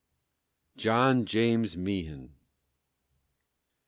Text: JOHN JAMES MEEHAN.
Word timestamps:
JOHN 0.77 1.25
JAMES 1.25 1.77
MEEHAN. 1.77 2.33